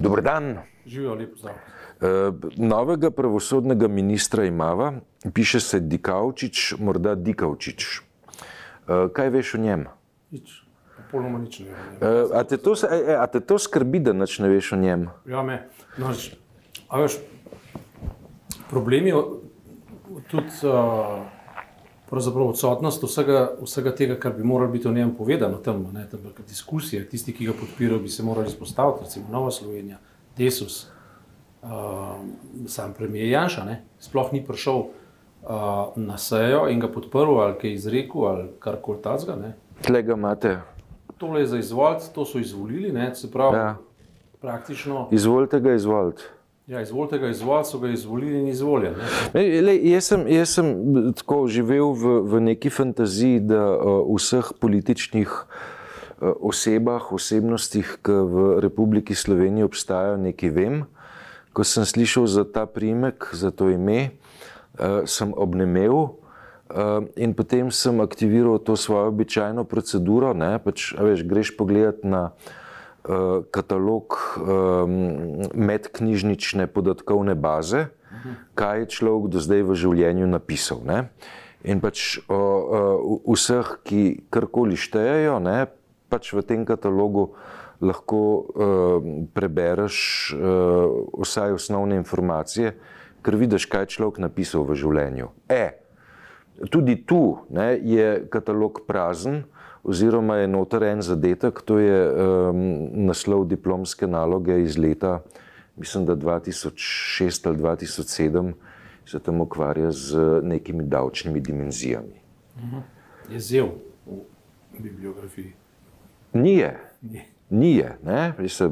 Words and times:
Dober 0.00 0.22
dan. 0.22 0.58
Živijo 0.86 1.14
lepo 1.14 1.36
zdrav. 1.36 1.54
Uh, 1.54 2.08
novega 2.56 3.10
pravosodnega 3.10 3.88
ministra 3.88 4.44
imava, 4.44 4.92
piše 5.34 5.60
se 5.60 5.80
Dikaučič, 5.80 6.74
morda 6.78 7.14
Dikaučič. 7.14 8.00
Uh, 8.00 9.10
kaj 9.12 9.28
veš 9.30 9.54
o 9.54 9.58
njem? 9.58 9.84
Nič, 10.30 10.54
popolnoma 10.96 11.38
nič 11.38 11.58
ne 11.60 11.66
vem. 11.66 11.76
Uh, 12.00 12.32
a, 12.32 12.44
te 12.44 12.56
to, 12.56 12.72
a, 13.18 13.26
te 13.26 13.40
to 13.40 13.58
skrbi, 13.58 14.00
da 14.00 14.16
nič 14.16 14.38
ne 14.40 14.48
veš 14.48 14.72
o 14.72 14.80
njem? 14.80 15.10
Ja, 15.28 15.42
me. 15.44 15.68
No, 16.00 16.14
a 16.88 17.02
veš, 17.02 17.20
problem 18.70 19.06
je 19.06 19.20
tudi 20.32 20.56
uh, 20.64 21.20
pravzaprav 22.10 22.48
odsotnost 22.48 23.02
vsega, 23.02 23.50
vsega 23.62 23.94
tega, 23.94 24.16
kar 24.20 24.32
bi 24.32 24.44
moralo 24.44 24.70
biti 24.70 24.88
o 24.88 24.92
njem 24.92 25.14
povedano 25.14 25.56
tam, 25.56 25.86
ne, 25.94 26.06
tam 26.10 26.20
neka 26.24 26.42
diskusija, 26.48 27.04
tisti, 27.08 27.32
ki 27.32 27.46
ga 27.46 27.52
podpirajo, 27.60 28.00
bi 28.02 28.08
se 28.08 28.22
morali 28.22 28.48
izpostaviti, 28.48 29.04
recimo 29.04 29.26
Nova 29.30 29.50
Slovenija, 29.50 29.98
Desus, 30.38 30.86
uh, 31.62 31.68
sam 32.66 32.92
premijer 32.98 33.28
Janša, 33.28 33.64
ne, 33.64 33.82
sploh 33.98 34.32
ni 34.32 34.42
prišel 34.46 34.78
uh, 34.78 34.88
na 35.96 36.18
sejo 36.18 36.66
in 36.68 36.80
ga 36.80 36.88
podprl 36.88 37.40
ali 37.40 37.58
kaj 37.60 37.72
izrekel 37.72 38.26
ali 38.26 38.48
karkoli 38.58 39.02
tazga. 39.02 39.38
Tle 39.82 40.02
ga 40.02 40.12
imate. 40.12 40.58
Tole 41.18 41.40
je 41.40 41.46
za 41.46 41.58
izvoliti, 41.58 42.14
to 42.14 42.24
so 42.24 42.38
izvolili, 42.38 42.92
ne, 42.92 43.14
se 43.14 43.30
pravi, 43.30 43.56
ja. 43.56 43.76
praktično. 44.40 45.08
Izvolite 45.12 45.60
ga, 45.60 45.74
izvolite. 45.74 46.22
Ja, 46.70 46.80
izvolite 46.80 47.18
ga 47.18 47.28
izvoliti, 47.28 47.68
so 47.68 47.78
ga 47.78 47.88
izvolili 47.88 48.38
in 48.38 48.48
izvoljeni. 48.48 48.96
ne. 49.34 49.60
Lej, 49.60 49.80
jaz, 49.90 50.04
sem, 50.04 50.20
jaz 50.30 50.52
sem 50.54 50.68
tako 51.18 51.48
živel 51.50 51.90
v, 51.98 52.12
v 52.22 52.40
neki 52.46 52.70
fantaziji, 52.70 53.40
da 53.42 53.64
uh, 53.74 54.04
vseh 54.14 54.52
političnih 54.60 55.32
uh, 55.34 56.30
osebah, 56.46 57.08
osebnostih, 57.12 57.96
ki 58.06 58.14
v 58.34 58.44
Republiki 58.62 59.18
Sloveniji 59.18 59.66
obstajajo, 59.66 60.20
nekaj 60.22 60.54
vem. 60.54 60.78
Ko 61.50 61.66
sem 61.66 61.82
slišal 61.82 62.30
za 62.30 62.46
ta 62.46 62.68
primek, 62.70 63.32
za 63.34 63.50
to 63.50 63.66
ime, 63.74 64.14
uh, 64.78 65.02
sem 65.10 65.34
obnemel. 65.34 65.98
Uh, 66.70 67.10
in 67.18 67.34
potem 67.34 67.74
sem 67.74 67.98
aktiviral 67.98 68.62
to 68.62 68.78
svojo 68.78 69.10
običajno 69.10 69.66
proceduro. 69.66 70.30
Ne, 70.38 70.54
pač, 70.62 70.92
veš, 70.94 71.26
greš 71.26 71.56
pogledat 71.58 72.06
na 72.06 72.30
uh, 72.30 72.56
katalog 73.50 74.16
um, 74.36 74.92
medknjižnične 75.54 76.66
podatkovne 76.66 77.34
baze, 77.34 77.88
kaj 78.54 78.84
je 78.84 78.86
človek 78.86 79.30
do 79.32 79.40
zdaj 79.40 79.62
v 79.64 79.76
življenju 79.78 80.26
napisal. 80.28 80.82
Ne? 80.84 81.08
In 81.64 81.80
pač 81.80 82.20
o, 82.28 82.40
o 83.20 83.36
vseh, 83.36 83.80
ki 83.84 84.28
karkoli 84.32 84.76
štejejo, 84.80 85.38
ne, 85.44 85.68
pač 86.12 86.32
v 86.32 86.44
tem 86.44 86.64
katalogu 86.68 87.32
lahko 87.80 88.20
uh, 88.20 88.44
prebereš 89.32 89.96
uh, 90.36 90.88
vsaj 91.16 91.56
osnovne 91.56 91.96
informacije, 92.00 92.74
ker 93.24 93.36
vidiš, 93.36 93.68
kaj 93.68 93.86
je 93.86 93.92
človek 93.96 94.20
napisal 94.20 94.64
v 94.68 94.76
življenju. 94.76 95.32
E, 95.48 95.80
Tudi 96.68 96.98
tu 97.08 97.40
ne, 97.48 97.72
je 97.80 98.28
katalog 98.28 98.82
prazen, 98.84 99.46
oziroma 99.84 100.36
je 100.36 100.48
noter 100.48 100.82
en 100.82 101.02
zadetek, 101.02 101.60
to 101.60 101.78
je 101.78 102.10
um, 102.10 102.56
naslov 103.02 103.44
diplomske 103.44 104.06
naloge 104.06 104.62
iz 104.62 104.78
leta, 104.78 105.20
mislim, 105.76 106.06
da 106.06 106.16
2006 106.16 106.70
ali 107.46 107.58
2007, 107.58 108.52
se 109.06 109.18
tam 109.18 109.40
ukvarja 109.40 109.92
z 109.92 110.16
nekimi 110.42 110.84
davčnimi 110.84 111.40
dimenzijami. 111.40 112.20
Je 113.30 113.40
zel 113.40 113.68
v 114.06 114.20
bibliografiji. 114.78 115.52
Nije, 116.32 116.78
Ni. 117.02 117.20
nije. 117.50 117.96
ne, 118.04 118.32
Mislim, 118.38 118.70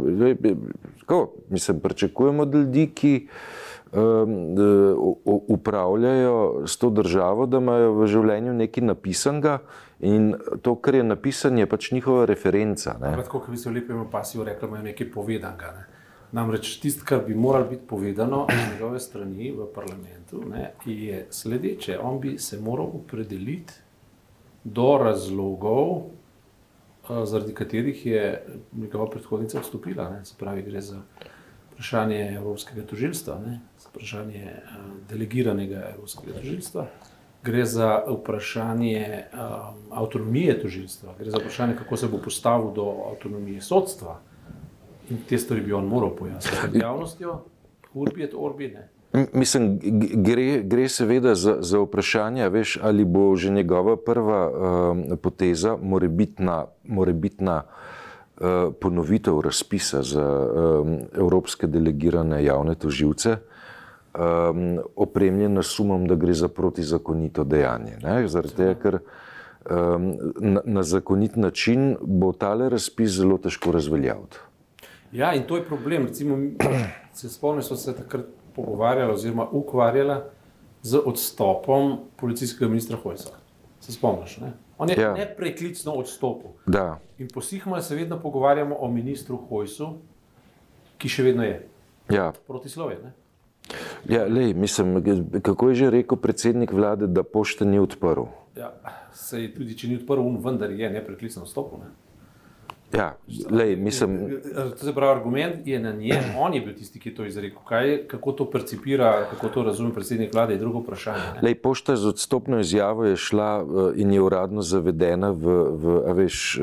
tako, 1.01 1.31
mislim, 1.51 1.81
pričakujemo 1.81 2.43
od 2.43 2.55
ljudi, 2.55 2.87
ki 2.89 3.29
um, 3.29 3.29
d- 3.29 3.29
u- 3.29 3.68
upravljajo 5.49 6.67
s 6.67 6.77
to 6.77 6.91
državo, 6.91 7.47
da 7.47 7.57
imajo 7.57 7.93
v 7.93 8.07
življenju 8.07 8.53
nekaj 8.53 8.85
napisanega 8.85 9.59
in 10.01 10.35
to, 10.63 10.75
kar 10.75 10.95
je 10.95 11.05
napisano, 11.05 11.59
je 11.59 11.67
pač 11.67 11.91
njihova 11.93 12.27
referenca. 12.29 12.95
Tako, 13.01 13.41
kot 13.41 13.51
bi 13.51 13.57
se 13.57 13.71
v 13.71 13.79
lepem 13.81 14.05
pasiju 14.11 14.45
rekli, 14.45 14.69
imajo 14.69 14.83
nekaj 14.91 15.11
povedanega. 15.13 15.73
Ne. 15.77 15.87
Namreč 16.33 16.75
tisto, 16.83 17.07
kar 17.09 17.23
bi 17.25 17.35
moralo 17.35 17.71
biti 17.71 17.87
povedano 17.89 18.47
z 18.53 18.75
njegove 18.75 19.01
strani 19.01 19.51
v 19.57 19.67
parlamentu, 19.75 20.43
ne, 20.45 20.73
je 20.85 21.27
sledeče. 21.31 21.99
On 21.99 22.21
bi 22.21 22.37
se 22.39 22.61
moral 22.61 22.91
opredeliti 23.01 23.73
do 24.65 24.99
razlogov, 25.01 26.03
eh, 27.09 27.25
zaradi 27.25 27.55
katerih 27.55 28.07
je 28.07 28.47
njegova 28.77 29.09
predhodnica 29.11 29.59
odstopila. 29.59 30.11
Ne. 30.11 30.25
Se 30.25 30.35
pravi, 30.39 30.63
gre 30.63 30.81
za 30.81 31.01
vprašanje 31.73 32.35
Evropskega 32.37 32.87
tožilstva, 32.87 33.39
ne, 33.47 33.61
vprašanje 33.87 34.45
eh, 34.45 34.61
delegiranega 35.11 35.93
Evropskega 35.95 36.39
tožilstva. 36.39 36.87
Gre 37.43 37.65
za 37.65 38.03
vprašanje 38.09 39.25
um, 39.33 39.77
avtonomije 39.95 40.57
tožilstva, 40.61 41.15
gre 41.19 41.31
za 41.31 41.39
vprašanje, 41.39 41.77
kako 41.79 41.97
se 41.97 42.09
bo 42.09 42.19
postavil 42.19 42.73
do 42.75 42.87
avtonomije 43.13 43.61
sodstva. 43.61 44.19
In 45.11 45.23
te 45.29 45.39
stvari 45.39 45.61
bi 45.61 45.73
on 45.73 45.87
moral 45.87 46.11
pojasniti 46.17 46.57
pred 46.63 46.83
javnostjo, 46.83 47.39
urbi 47.95 48.25
et 48.25 48.35
orbi. 48.35 48.69
Ne. 48.69 48.89
Mislim, 49.33 49.79
gre, 50.23 50.63
gre 50.63 50.89
seveda 50.89 51.35
za, 51.35 51.57
za 51.61 51.79
vprašanje, 51.81 52.49
veš, 52.49 52.79
ali 52.83 53.05
bo 53.05 53.37
že 53.37 53.51
njegova 53.51 53.97
prva 53.97 54.51
um, 54.51 55.05
poteza 55.23 55.77
morebitna, 55.83 56.67
morebitna 56.85 57.63
uh, 57.63 58.75
ponovitev 58.81 59.41
razpisa 59.41 60.03
za 60.03 60.27
um, 60.27 60.99
evropske 61.17 61.67
delegirane 61.67 62.45
javne 62.45 62.75
toživce, 62.75 63.37
um, 64.15 64.79
opremljena 64.97 65.63
s 65.63 65.67
sumom, 65.69 66.07
da 66.07 66.15
gre 66.15 66.33
za 66.35 66.49
protizakonito 66.49 67.45
dejanje. 67.45 67.97
ne. 68.03 68.29
Zaradi 68.29 68.55
tega, 68.55 68.75
ker 68.75 68.99
um, 69.71 70.13
na, 70.41 70.61
na 70.65 70.83
zakonit 70.83 71.37
način 71.37 71.97
bo 72.01 72.33
tale 72.33 72.69
razpis 72.69 73.11
zelo 73.11 73.39
težko 73.39 73.73
razveljaviti. 73.73 74.37
Ja, 75.13 75.35
in 75.35 75.43
to 75.43 75.57
je 75.57 75.65
problem. 75.65 76.07
Recimo, 76.07 76.37
se 77.13 77.29
spomnim, 77.29 77.63
smo 77.63 77.77
se 77.77 77.97
takrat 77.97 78.25
pogovarjali, 78.57 79.13
oziroma 79.13 79.49
ukvarjali 79.49 80.21
z 80.83 80.99
odstopom 80.99 81.99
policijskega 82.17 82.69
ministra 82.69 82.97
Hojsa. 82.97 83.31
Se 83.81 83.93
spomniš? 83.93 84.37
Ne? 84.37 84.53
On 84.79 84.91
je 84.91 84.97
Ja. 84.99 85.15
nepreklicno 85.15 85.93
odstopil. 85.93 86.51
Da. 86.67 86.99
In 87.19 87.29
posihmo 87.35 87.81
se 87.81 87.95
vedno 87.95 88.21
pogovarjamo 88.21 88.77
o 88.77 88.91
ministru 88.91 89.37
Hojsu, 89.49 89.89
ki 90.99 91.09
še 91.09 91.23
vedno 91.23 91.43
je 91.45 91.69
Ja. 92.11 92.33
proti 92.47 92.69
Sloveniji. 92.69 93.11
Ja, 94.09 94.27
lej, 94.27 94.55
mislim, 94.55 95.03
kako 95.43 95.69
je 95.69 95.75
že 95.75 95.91
rekel 95.91 96.17
predsednik 96.19 96.73
vlade, 96.73 97.07
da 97.07 97.23
pošte 97.23 97.65
ni 97.65 97.79
odprl. 97.79 98.31
Ja, 98.57 98.73
sej 99.13 99.55
tudi 99.55 99.75
če 99.79 99.89
ni 99.89 99.97
odprl, 99.97 100.21
um, 100.21 100.39
vendar 100.45 100.71
je 100.71 100.91
nepreklicno 100.91 101.43
odstopil. 101.43 101.79
Ne? 101.79 101.91
Ja, 102.93 103.17
lej, 103.51 103.77
mislim, 103.77 104.41
To 104.81 104.85
se 104.85 104.95
pravi, 104.95 105.21
argument 105.21 105.67
je 105.67 105.81
na 105.81 105.93
njem, 105.93 106.25
on 106.39 106.55
je 106.55 106.61
bil 106.61 106.75
tisti, 106.75 106.97
ki 107.01 107.11
je 107.11 107.15
to 107.15 107.25
izrekel. 107.25 107.61
Kaj, 107.69 108.07
kako 108.09 108.33
to 108.33 108.51
percipira, 108.51 109.27
kako 109.31 109.49
to 109.49 109.63
razume 109.63 109.93
predsednik 109.95 110.33
vlade, 110.35 110.55
je 110.55 110.59
drugo 110.59 110.81
vprašanje. 110.81 111.21
ne. 111.35 111.41
lej, 111.43 111.55
pošta 111.55 111.97
z 111.97 112.07
odstopno 112.09 112.61
izjavo 112.61 113.05
je 113.05 113.17
šla 113.17 113.61
eh, 113.61 114.01
in 114.01 114.13
je 114.13 114.21
uradno 114.23 114.63
zavedena 114.63 115.31
v, 115.31 115.45
v 115.77 116.15
veš, 116.17 116.59
eh, 116.59 116.63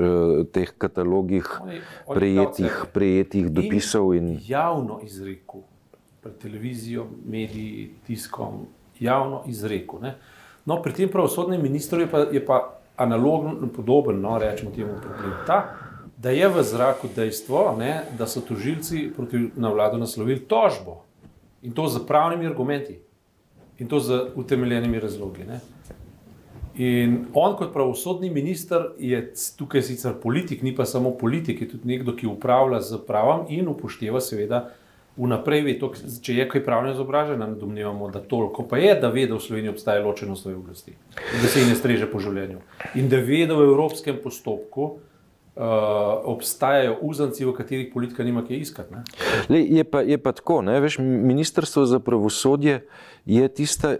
teh 0.52 0.73
katalogih 0.78 1.46
Oni- 1.62 1.81
oni 2.07 2.19
prejetih, 2.19 2.85
prejetih 2.94 3.52
dopisov. 3.52 4.16
In, 4.16 4.40
javno 4.47 5.00
izrekel, 5.03 5.62
pred 6.25 6.38
televizijo, 6.41 7.06
mediji, 7.25 7.90
tiskom, 8.08 8.66
javno 9.00 9.44
izrekel. 9.47 10.00
Ne? 10.02 10.16
No, 10.66 10.80
pri 10.81 10.94
tem 10.94 11.09
pravosodnem 11.09 11.62
ministru 11.62 12.02
je 12.02 12.08
pa, 12.09 12.24
je 12.34 12.41
pa 12.46 12.80
analogno 12.97 13.68
podoben, 13.69 14.18
no, 14.22 14.40
rečemo 14.41 14.72
temu 14.74 14.96
problem. 15.02 15.35
Ta, 15.46 15.59
da 16.17 16.34
je 16.34 16.47
v 16.49 16.64
zraku 16.64 17.11
dejstvo, 17.16 17.76
ne, 17.78 18.08
da 18.17 18.26
so 18.26 18.41
tožilci 18.41 19.11
proti 19.16 19.52
na 19.55 19.70
vlado 19.70 19.99
naslovili 20.02 20.40
tožbo 20.40 21.03
in 21.61 21.76
to 21.78 21.85
z 21.88 22.02
pravnimi 22.08 22.47
argumenti 22.49 22.97
in 23.78 23.88
to 23.88 23.99
z 23.99 24.32
utemeljenimi 24.35 24.99
razlogi. 24.99 25.46
Ne. 25.46 25.59
In 26.76 27.28
on, 27.34 27.53
kot 27.55 27.70
pravosodni 27.73 28.32
minister, 28.34 28.90
je 28.97 29.22
tukaj 29.58 29.85
sicer 29.85 30.17
politik, 30.23 30.64
ni 30.66 30.73
pa 30.76 30.85
samo 30.90 31.14
politik, 31.17 31.61
je 31.61 31.70
tudi 31.70 31.94
nekdo, 31.94 32.16
ki 32.17 32.28
upravlja 32.28 32.82
z 32.82 32.99
pravom 33.05 33.46
in 33.53 33.70
upošteva, 33.70 34.22
seveda, 34.22 34.64
vnaprej 35.17 35.64
ve, 35.64 35.73
to, 35.79 35.91
če 35.96 36.35
je 36.35 36.46
kaj 36.52 36.64
pravno 36.66 36.91
izobražen, 36.91 37.40
ne 37.40 37.56
domnevamo, 37.59 38.09
da 38.12 38.20
toliko 38.20 38.66
pa 38.67 38.79
je, 38.82 38.94
da 39.00 39.09
ve, 39.14 39.26
da 39.29 39.38
v 39.38 39.44
Sloveniji 39.44 39.72
obstaja 39.72 40.03
ločenost 40.03 40.44
svoje 40.44 40.58
oblasti, 40.59 40.96
da 41.16 41.47
se 41.47 41.64
ji 41.64 41.70
ne 41.70 41.76
streže 41.76 42.09
po 42.12 42.20
življenju. 42.20 42.59
In 43.00 43.09
da 43.12 43.22
ve, 43.23 43.46
da 43.47 43.56
v 43.56 43.67
evropskem 43.70 44.20
postopku 44.23 44.88
uh, 45.56 45.64
obstajajo 46.35 46.97
uzanci, 47.08 47.47
v 47.47 47.56
katerih 47.56 47.91
politika 47.94 48.28
nima 48.28 48.44
kaj 48.47 48.59
iskati. 48.59 49.03
lej, 49.50 49.67
je, 49.79 49.84
pa, 49.88 50.03
je 50.03 50.20
pa 50.20 50.35
tako, 50.35 50.62
ne, 50.67 50.79
veš, 50.84 51.00
ministrstvo 51.00 51.85
za 51.88 52.00
pravosodje 52.03 52.82
je 53.26 53.47
tista 53.47 53.96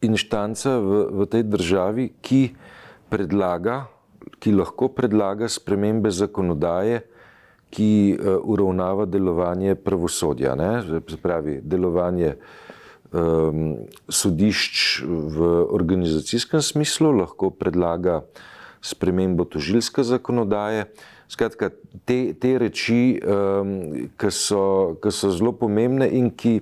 inštanca 0.00 0.78
v, 0.78 1.06
v 1.10 1.26
tej 1.26 1.48
državi, 1.50 2.10
ki 2.22 2.42
predlaga, 3.10 3.88
ki 4.38 4.54
lahko 4.54 4.88
predlaga 4.94 5.48
spremembe 5.50 6.12
zakonodaje, 6.14 7.02
ki 7.70 8.18
uravnava 8.42 9.06
delovanje 9.06 9.76
pravosodja, 9.78 10.56
ne? 10.58 11.00
pravi 11.22 11.60
delovanje 11.62 12.34
um, 13.12 13.86
sodišč 14.08 15.02
v 15.06 15.50
organizacijskem 15.70 16.62
smislu, 16.62 17.12
lahko 17.12 17.50
predlaga 17.50 18.22
spremembo 18.82 19.44
tožilske 19.44 20.02
zakonodaje. 20.02 20.86
Skratka, 21.30 21.70
te, 22.04 22.34
te 22.34 22.56
reči, 22.58 23.20
um, 23.22 23.74
ki 24.18 24.30
so, 24.34 24.96
ki 25.02 25.12
so 25.14 25.30
zelo 25.30 25.52
pomembne 25.54 26.08
in 26.10 26.30
ki 26.34 26.58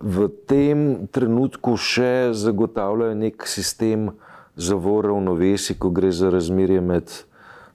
v 0.00 0.28
tem 0.48 1.08
trenutku 1.12 1.74
še 1.76 2.30
zagotavljajo 2.38 3.18
nek 3.18 3.48
sistem 3.50 4.12
zavora 4.56 5.12
v 5.16 5.24
novesi, 5.26 5.74
ko 5.74 5.90
gre 5.90 6.12
za 6.14 6.30
razmerje 6.30 6.80
med 6.80 7.10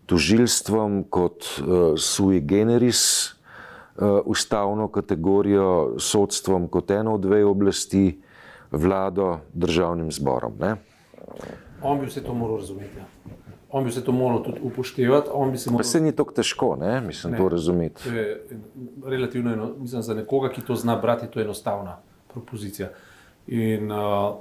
tožilstvom 0.06 1.04
kot 1.10 1.46
uh, 1.60 1.94
sui 1.98 2.40
generis 2.40 3.32
uh, 3.32 4.20
ustavno 4.26 4.88
kategorijo, 4.88 5.96
sodstvom 6.00 6.68
kot 6.68 6.92
eno 6.92 7.16
od 7.16 7.22
dveh 7.22 7.46
oblasti, 7.46 8.22
vlado, 8.72 9.40
državnim 9.54 10.12
zborom. 10.12 10.54
Ne? 10.60 10.76
On 11.82 12.00
bi 12.00 12.06
vse 12.06 12.24
to 12.24 12.34
moral 12.34 12.58
razumeti. 12.58 12.98
Ja. 12.98 13.06
On 13.76 13.84
bi 13.84 13.92
se 13.92 14.04
to 14.04 14.12
moral 14.12 14.44
tudi 14.44 14.60
upoštevati. 14.64 15.30
Moral... 15.34 15.78
Pa 15.78 15.84
se 15.84 16.02
ni 16.02 16.12
tako 16.16 16.32
težko, 16.32 16.76
ne? 16.80 17.02
mislim, 17.02 17.34
ne, 17.34 17.38
to 17.38 17.50
razumeti. 17.50 18.04
To 18.04 18.10
je 18.10 18.48
relativno 19.06 19.54
eno, 19.54 19.74
mislim, 19.80 20.02
za 20.02 20.14
nekoga, 20.14 20.50
ki 20.50 20.62
to 20.62 20.76
zna 20.76 20.96
brati, 20.96 21.28
to 21.28 21.40
je 21.40 21.44
enostavna 21.44 21.98
propozicija. 22.34 22.90
In, 23.48 23.92
uh, 23.92 24.36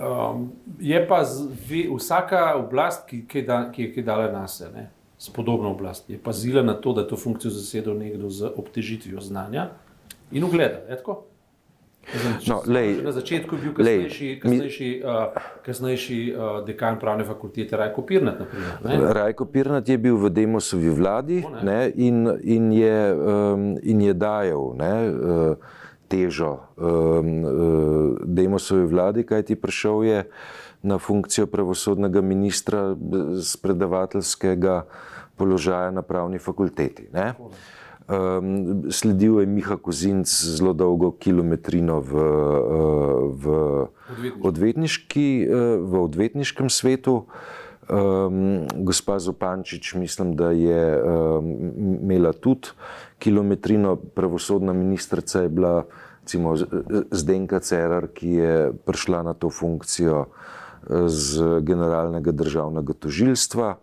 um, 0.00 0.52
je 0.80 1.08
pa 1.08 1.24
zve, 1.24 1.84
vsaka 1.96 2.54
oblast, 2.56 3.06
ki, 3.06 3.26
ki, 3.28 3.42
da, 3.42 3.60
ki 3.72 3.92
je 3.96 4.02
dala 4.02 4.32
na 4.32 4.48
sebe, 4.48 4.88
s 5.20 5.28
podobno 5.28 5.70
oblast, 5.70 6.10
je 6.10 6.18
pazila 6.18 6.62
na 6.62 6.74
to, 6.74 6.92
da 6.96 7.04
je 7.04 7.08
to 7.08 7.16
funkcijo 7.16 7.50
zasedel 7.52 7.98
nekdo 7.98 8.30
z 8.30 8.48
obtežitvijo 8.56 9.20
znanja 9.20 9.68
in 10.32 10.44
ugleda. 10.44 10.80
No, 12.48 12.62
lej, 12.66 13.02
na 13.04 13.12
začetku 13.12 13.54
je 13.54 13.60
bil 13.62 13.74
kasnejši, 13.76 14.26
lej, 14.26 14.38
kasnejši, 14.40 14.88
uh, 15.04 15.42
kasnejši 15.62 16.18
uh, 16.32 16.64
dekan 16.66 16.96
pravne 16.98 17.26
fakultete 17.28 17.76
Rajko 17.76 18.02
Pirnat. 18.02 18.40
Naprimer, 18.40 19.12
Rajko 19.14 19.44
Pirnat 19.44 19.88
je 19.88 19.98
bil 19.98 20.16
v 20.16 20.30
Demosovi 20.32 20.88
vladi 20.88 21.44
o, 21.44 21.52
ne, 21.62 21.92
in, 21.94 22.24
in, 22.40 22.72
je, 22.72 22.98
um, 23.12 23.76
in 23.82 24.00
je 24.00 24.14
dajal 24.16 24.72
ne, 24.80 24.94
uh, 25.12 25.76
težo 26.08 26.64
um, 26.80 27.44
uh, 27.44 28.16
Demosovi 28.24 28.88
vladi, 28.88 29.28
kaj 29.28 29.52
ti 29.52 29.54
prišel 29.60 30.02
je 30.08 30.24
na 30.82 30.98
funkcijo 30.98 31.46
pravosodnega 31.46 32.20
ministra 32.20 32.96
z 33.34 33.56
predavateljskega 33.56 34.84
položaja 35.36 35.90
na 35.90 36.02
pravni 36.02 36.38
fakulteti. 36.38 37.08
Ne. 37.12 37.34
Um, 38.10 38.90
sledil 38.90 39.40
je 39.40 39.46
Miha 39.46 39.76
Kozinc 39.76 40.26
zelo 40.26 40.72
dolgo 40.72 41.12
kilometrino 41.12 42.00
v, 42.00 42.12
v, 43.38 43.44
odvetniški, 44.42 45.46
v 45.78 46.02
odvetniškem 46.02 46.70
svetu. 46.70 47.24
Um, 47.90 48.66
gospa 48.86 49.18
Zopančič, 49.18 49.94
mislim, 49.94 50.34
da 50.38 50.50
je 50.50 50.82
um, 51.02 51.46
imela 52.02 52.32
tudi 52.32 52.70
kilometrino, 53.18 53.96
pravosodna 53.96 54.72
ministrica 54.72 55.42
je 55.42 55.48
bila 55.48 55.84
recimo, 56.30 56.54
Zdenka 57.10 57.58
Cerar, 57.60 58.06
ki 58.14 58.28
je 58.28 58.72
prišla 58.86 59.22
na 59.22 59.34
to 59.34 59.50
funkcijo 59.50 60.30
z 60.88 61.60
generalnega 61.60 62.32
državnega 62.32 62.92
tožilstva. 62.92 63.76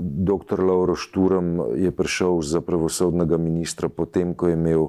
Dr. 0.00 0.58
Lauro 0.64 0.96
Šturm 0.96 1.76
je 1.76 1.92
prišel 1.92 2.40
za 2.40 2.60
pravosodnega 2.64 3.36
ministra, 3.36 3.92
potem 3.92 4.32
ko 4.34 4.48
je 4.48 4.56
imel 4.56 4.88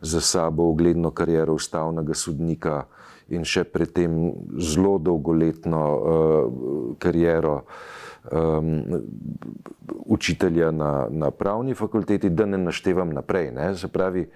za 0.00 0.20
sabo 0.20 0.66
ugledno 0.72 1.10
kariero 1.10 1.54
ustavnega 1.54 2.14
sodnika 2.14 2.84
in 3.30 3.44
še 3.46 3.62
predtem 3.64 4.32
zelo 4.58 4.98
dolgoletno 4.98 5.82
uh, 5.86 6.02
kariero 6.98 7.62
um, 8.32 8.82
učitelja 10.10 10.70
na, 10.70 11.06
na 11.10 11.30
pravni 11.30 11.74
fakulteti, 11.74 12.30
da 12.30 12.46
ne 12.46 12.58
naštevam 12.58 13.12
naprej. 13.14 13.52
Ne? 13.54 13.74
Se 13.78 13.88
pravi, 13.88 14.26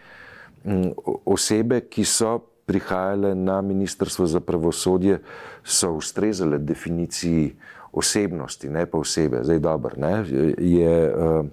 osebe, 1.24 1.80
ki 1.90 2.04
so 2.04 2.38
prihajale 2.66 3.34
na 3.34 3.61
Ministrstvo 3.62 4.26
za 4.26 4.40
pravosodje, 4.40 5.20
so 5.64 5.93
ustrezale 5.93 6.58
definiciji 6.58 7.56
osebnosti, 7.93 8.69
ne 8.69 8.87
pa 8.87 8.99
osebe. 8.99 9.44
Zdaj, 9.44 9.58
dobro, 9.58 9.94
ne, 9.96 10.25
je 10.58 11.14
uh, 11.14 11.46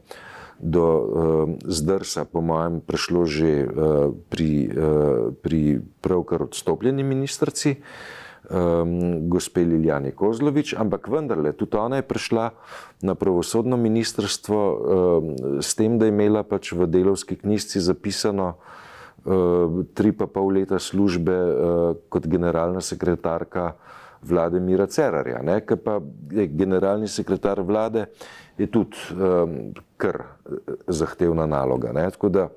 do 0.59 0.85
uh, 0.85 1.49
zdrsa, 1.65 2.25
po 2.25 2.41
mojem, 2.41 2.81
prišlo 2.81 3.25
že 3.25 3.65
uh, 3.65 4.13
pri, 4.29 4.69
pri 5.41 5.81
pravkar 6.01 6.43
odstopljeni 6.43 7.03
ministrci, 7.03 7.75
um, 8.49 9.29
gospe 9.29 9.65
Liljani 9.65 10.11
Kozlovič, 10.11 10.73
ampak 10.73 11.07
vendarle, 11.07 11.53
tudi 11.53 11.77
ona 11.77 12.01
je 12.01 12.07
prišla 12.07 12.51
na 13.01 13.15
pravosodno 13.15 13.77
ministrstvo 13.77 14.59
s 15.61 15.75
tem, 15.75 15.97
da 15.97 16.05
je 16.05 16.13
imela 16.13 16.43
pač 16.43 16.73
v 16.73 16.85
delovski 16.85 17.35
knjižci 17.35 17.81
zapisano 17.81 18.47
uh, 18.57 18.81
tri 19.93 20.11
pa 20.11 20.25
pol 20.25 20.53
leta 20.57 20.79
službe 20.79 21.33
uh, 21.33 21.95
kot 22.09 22.27
generalna 22.27 22.81
sekretarka 22.81 23.73
vlade 24.21 24.59
Mira 24.59 24.87
Cerarja, 24.87 25.41
ne, 25.41 25.59
ki 25.65 25.77
pa 25.81 25.99
je 26.31 26.47
generalni 26.47 27.07
sekretar 27.09 27.61
vlade, 27.65 28.05
je 28.57 28.67
tudi 28.69 28.97
um, 29.17 29.73
kar 29.97 30.21
eh, 30.21 30.75
zahtevna 30.87 31.47
naloga. 31.49 31.89
Ne, 31.93 32.05
tako 32.13 32.29
da 32.29 32.47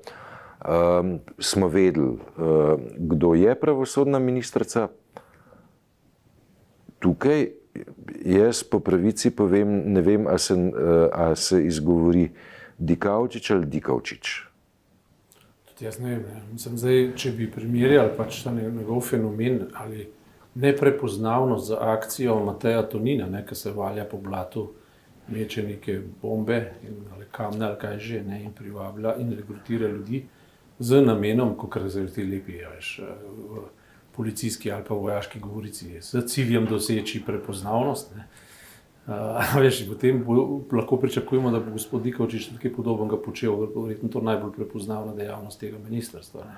um, 0.61 1.17
smo 1.39 1.67
vedeli, 1.67 2.17
um, 2.37 2.85
kdo 2.97 3.33
je 3.33 3.55
pravosodna 3.59 4.19
ministrica. 4.19 4.87
Tukaj 6.99 7.47
jaz 8.25 8.63
po 8.63 8.79
pravici 8.79 9.33
povem, 9.33 9.81
ne 9.93 10.01
vem, 10.01 10.27
a 10.27 10.37
se, 10.37 10.55
a 11.11 11.35
se 11.35 11.65
izgovori 11.65 12.29
Dikaučič 12.77 13.51
ali 13.51 13.65
Dikaučič. 13.65 14.54
Jaz 15.79 15.99
ne 15.99 16.09
vem, 16.09 16.23
ne. 16.23 16.41
Mislim, 16.53 16.77
zdaj, 16.77 17.01
če 17.19 17.31
bi 17.35 17.49
primerjali 17.51 18.13
pač 18.17 18.43
ta 18.45 18.51
njegov 18.55 19.01
fenomen 19.03 19.65
ali 19.75 20.07
neprepoznavnost 20.55 21.67
za 21.67 21.77
akcijo 21.81 22.37
Mateja 22.45 22.85
Tonina, 22.89 23.27
ne, 23.27 23.43
ki 23.45 23.55
se 23.55 23.71
valja 23.75 24.05
po 24.07 24.17
blatu, 24.17 24.69
meče 25.27 25.63
neke 25.63 25.99
bombe 26.21 26.61
in, 26.87 27.01
ali 27.13 27.25
kamne 27.31 27.65
ali 27.65 27.79
kaj 27.81 27.99
že 27.99 28.21
ne, 28.23 28.43
in 28.43 28.53
privablja 28.53 29.15
in 29.19 29.33
rekrutira 29.35 29.87
ljudi 29.87 30.23
z 30.79 31.01
namenom, 31.01 31.55
kot 31.57 31.91
se 31.91 32.05
ti 32.07 32.23
lepi, 32.23 32.61
veš, 32.75 32.99
v 33.35 33.65
policijski 34.15 34.71
ali 34.71 34.83
pa 34.87 34.93
vojaški 34.93 35.39
govorici, 35.39 35.97
s 36.01 36.15
ciljem 36.27 36.65
doseči 36.65 37.23
prepoznavnost. 37.25 38.15
Ne. 38.15 38.27
Uh, 39.07 39.87
potem 39.89 40.23
bo, 40.23 40.61
lahko 40.71 40.97
pričakujemo, 40.97 41.51
da 41.51 41.59
bo 41.59 41.71
gospod 41.71 42.01
Dikovčič 42.01 42.51
nekaj 42.51 42.71
podobnega 42.73 43.19
počel, 43.21 43.67
verjetno 43.75 44.09
to 44.09 44.21
najbolj 44.21 44.55
prepoznavna 44.55 45.13
dejavnost 45.13 45.59
tega 45.59 45.77
ministrstva. 45.77 46.41
Ne. 46.41 46.55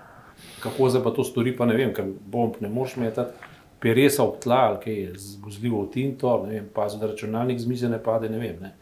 Kako 0.63 0.89
se 0.89 1.03
pa 1.03 1.11
to 1.11 1.23
stori, 1.23 1.55
pa 1.57 1.65
ne 1.65 1.75
vem, 1.75 1.91
ker 1.93 2.07
bomb 2.07 2.55
ne 2.61 2.69
moš 2.69 2.95
metati 2.95 3.35
peresa 3.79 4.23
ob 4.23 4.39
tla, 4.43 4.61
ali 4.69 4.79
kaj 4.83 4.93
je 5.01 5.13
zgozljivo 5.17 5.81
v 5.83 5.91
tinto, 5.91 6.33
ne 6.45 6.53
vem, 6.53 6.69
pa 6.73 6.89
za 6.89 7.01
računalnik 7.07 7.59
z 7.59 7.67
mize 7.67 7.89
ne 7.89 7.99
pade, 8.03 8.29
ne 8.29 8.39
vem. 8.39 8.61
Ne. 8.61 8.73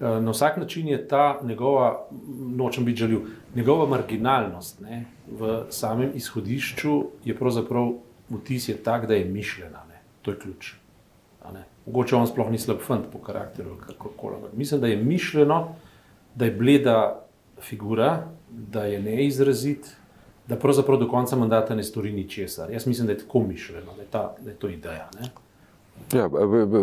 Na 0.00 0.30
vsak 0.30 0.56
način 0.56 0.88
je 0.88 1.08
ta 1.08 1.40
njegova, 1.44 2.06
nočem 2.56 2.84
biti 2.84 3.04
žaljiv, 3.04 3.28
njegova 3.54 3.86
marginalnost 3.86 4.80
ne, 4.80 5.04
v 5.30 5.64
samem 5.70 6.10
izhodišču 6.14 7.02
je 7.24 7.36
pravzaprav 7.38 7.92
vtis 8.30 8.68
je 8.68 8.76
tak, 8.76 9.06
da 9.06 9.14
je 9.14 9.24
mišljena. 9.24 9.84
Ne. 9.88 10.02
To 10.22 10.30
je 10.30 10.38
ključ. 10.38 10.74
Mogoče 11.86 12.16
on 12.16 12.26
sploh 12.26 12.50
ni 12.50 12.58
slab 12.58 12.78
fant 12.80 13.08
po 13.12 13.18
karakteru, 13.18 13.76
kako 13.86 14.08
koli. 14.16 14.36
Mislim, 14.56 14.80
da 14.80 14.86
je 14.86 14.96
mišljeno, 14.96 15.74
da 16.34 16.44
je 16.44 16.56
bleda 16.56 17.26
figura, 17.60 18.26
da 18.50 18.84
je 18.84 19.00
neizrazit, 19.02 19.86
da 20.48 20.56
pravzaprav 20.56 20.98
do 20.98 21.08
konca 21.08 21.36
mandata 21.36 21.74
ne 21.74 21.82
stori 21.82 22.12
ničesar. 22.12 22.70
Jaz 22.70 22.86
mislim, 22.86 23.06
da 23.06 23.12
je 23.12 23.18
tako 23.18 23.40
mišljeno, 23.40 23.94
da 23.96 24.02
je, 24.02 24.08
ta, 24.10 24.34
da 24.40 24.50
je 24.50 24.56
to 24.56 24.68
ideja. 24.68 25.10
Ne? 25.20 25.28
Ja, 26.12 26.26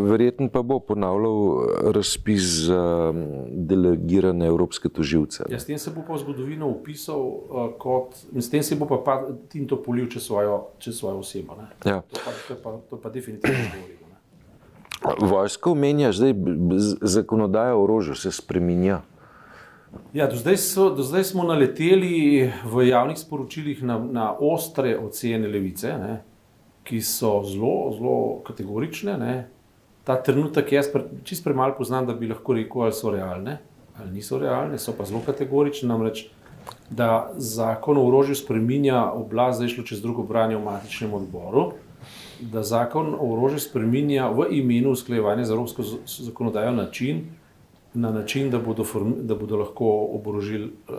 verjetno 0.09 0.49
pa 0.49 0.61
bo 0.61 0.79
ponavljal 0.79 1.65
razpis 1.91 2.41
za 2.41 3.13
delegirane 3.51 4.45
evropske 4.47 4.89
toživce. 4.89 5.43
Ja, 5.49 5.59
s 5.59 5.65
tem 5.65 5.77
se 5.77 5.91
bo 5.91 6.01
pa 6.07 6.13
v 6.13 6.17
zgodovino 6.23 6.67
upisal, 6.67 7.19
uh, 7.19 7.67
kot, 7.77 8.15
s 8.35 8.49
tem 8.49 8.63
se 8.63 8.75
bo 8.75 8.87
pa, 8.87 8.97
pa 9.05 9.27
Tinto 9.49 9.83
polil 9.83 10.07
čez 10.09 10.23
svojo, 10.23 10.61
čez 10.79 10.97
svojo 10.97 11.19
osebo. 11.19 11.57
Ja. 11.85 12.01
To, 12.01 12.21
pa, 12.25 12.31
to, 12.47 12.61
pa, 12.63 12.77
to 12.89 13.01
pa 13.01 13.09
definitivno 13.09 13.57
govori. 13.75 14.08
Vojska 15.03 15.71
omenja, 15.71 16.11
zdaj 16.11 16.33
zakonodaja 17.01 17.75
o 17.75 17.83
orožju 17.83 18.15
se 18.15 18.31
spreminja. 18.31 19.01
Ja, 20.13 20.27
do, 20.27 20.35
zdaj 20.35 20.57
so, 20.57 20.89
do 20.95 21.03
zdaj 21.03 21.23
smo 21.31 21.43
naleteli 21.43 22.51
v 22.65 22.87
javnih 22.87 23.17
sporočilih 23.17 23.83
na, 23.83 23.97
na 23.97 24.27
ostre 24.33 24.97
ocene 24.99 25.47
levice, 25.47 25.95
ne, 25.97 26.19
ki 26.83 27.01
so 27.01 27.39
zelo, 27.47 27.93
zelo 27.95 28.19
kategorične. 28.45 29.17
Ne. 29.17 29.33
Ta 30.03 30.19
trenutek 30.21 30.71
jaz 30.71 30.91
čist 31.23 31.43
premalo 31.43 31.77
poznam, 31.77 32.05
da 32.05 32.13
bi 32.13 32.29
lahko 32.29 32.53
rekel, 32.57 32.85
ali 32.85 32.93
so 32.93 33.13
realne 33.13 33.57
ali 34.01 34.11
niso 34.11 34.39
realne, 34.39 34.77
so 34.77 34.93
pa 34.97 35.05
zelo 35.05 35.21
kategorične. 35.25 35.89
Namreč, 35.89 36.27
da 36.89 37.31
zakon 37.37 37.97
o 37.97 38.05
orožju 38.07 38.35
spreminja 38.35 39.11
oblast, 39.11 39.57
zdaj 39.57 39.75
šlo 39.75 39.83
čez 39.83 40.01
drugo 40.01 40.23
branje 40.23 40.57
v 40.57 40.63
matičnem 40.63 41.13
odboru, 41.13 41.71
da 42.41 42.63
zakon 42.63 43.15
o 43.19 43.33
orožju 43.33 43.59
spreminja 43.59 44.29
v 44.29 44.47
imenu 44.51 44.91
usklajevanja 44.91 45.45
z 45.45 45.51
evropsko 45.51 45.83
zakonodajo 46.05 46.71
način, 46.71 47.25
na 47.93 48.11
način, 48.11 48.51
da 48.51 48.59
bodo, 48.59 48.83
form, 48.83 49.13
da 49.21 49.35
bodo 49.35 49.57
lahko 49.57 50.07
oborožili 50.11 50.65
uh, 50.65 50.95